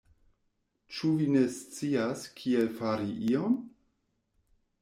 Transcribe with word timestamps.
Ĉu 0.99 1.11
vi 1.19 1.27
ne 1.35 1.43
scias 1.57 2.25
kiel 2.41 2.73
fari 2.81 3.09
ion? 3.35 3.63